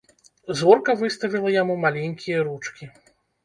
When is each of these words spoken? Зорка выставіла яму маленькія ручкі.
Зорка 0.61 0.95
выставіла 1.03 1.49
яму 1.61 1.77
маленькія 1.87 2.43
ручкі. 2.51 2.93